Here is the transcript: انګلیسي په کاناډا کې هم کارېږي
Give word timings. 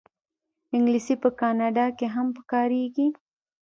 انګلیسي 0.75 1.15
په 1.23 1.29
کاناډا 1.39 1.85
کې 1.97 2.07
هم 2.15 2.27
کارېږي 2.51 3.07